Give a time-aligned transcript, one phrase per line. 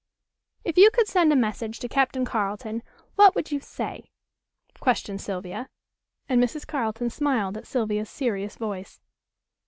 [0.63, 2.81] "If you could send a message to Captain Carleton
[3.17, 4.09] what would you say?"
[4.79, 5.69] questioned Sylvia,
[6.27, 6.65] and Mrs.
[6.65, 8.99] Carleton smiled at Sylvia's serious voice.